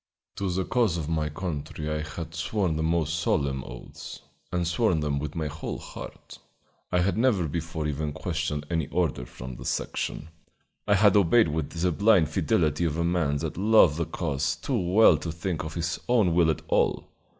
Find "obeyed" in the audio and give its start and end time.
11.15-11.49